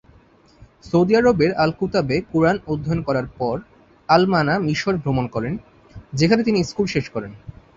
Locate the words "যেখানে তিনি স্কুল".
6.13-6.85